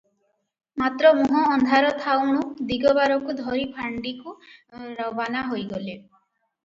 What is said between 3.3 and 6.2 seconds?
ଧରି ଫାଣ୍ଡିକୁ ରବାନା ହୋଇଗଲେ।